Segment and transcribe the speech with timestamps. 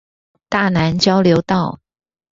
[0.49, 1.79] 大湳交流道